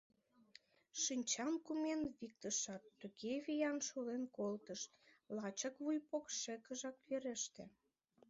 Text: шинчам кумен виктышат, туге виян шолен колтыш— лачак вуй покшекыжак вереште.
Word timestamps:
шинчам 1.01 1.53
кумен 1.65 2.01
виктышат, 2.19 2.83
туге 2.99 3.33
виян 3.45 3.77
шолен 3.87 4.23
колтыш— 4.37 4.81
лачак 5.35 5.75
вуй 5.83 5.97
покшекыжак 6.09 6.97
вереште. 7.07 7.63